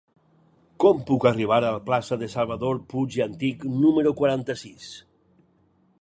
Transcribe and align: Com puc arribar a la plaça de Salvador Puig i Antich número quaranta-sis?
Com 0.83 1.03
puc 1.09 1.27
arribar 1.31 1.59
a 1.65 1.69
la 1.75 1.83
plaça 1.91 2.17
de 2.23 2.31
Salvador 2.35 2.81
Puig 2.95 3.19
i 3.21 3.23
Antich 3.29 3.69
número 3.75 4.15
quaranta-sis? 4.23 4.93